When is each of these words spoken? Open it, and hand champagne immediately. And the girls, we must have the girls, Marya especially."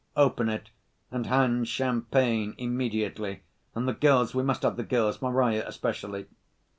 Open 0.17 0.49
it, 0.49 0.71
and 1.11 1.27
hand 1.27 1.67
champagne 1.67 2.55
immediately. 2.57 3.43
And 3.75 3.87
the 3.87 3.93
girls, 3.93 4.33
we 4.33 4.41
must 4.41 4.63
have 4.63 4.75
the 4.75 4.81
girls, 4.83 5.21
Marya 5.21 5.63
especially." 5.67 6.25